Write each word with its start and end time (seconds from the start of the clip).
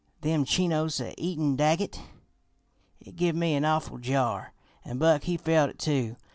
Them 0.21 0.45
Chinos 0.45 0.99
a 0.99 1.13
eatin' 1.15 1.55
Daggett! 1.55 2.01
It 2.99 3.15
give 3.17 3.35
me 3.35 3.53
an 3.53 3.63
awful 3.65 3.99
jar, 3.99 4.51
an' 4.83 4.97
Buck 4.97 5.25
he 5.25 5.37
felt 5.37 5.69
it, 5.69 5.77
too. 5.77 6.15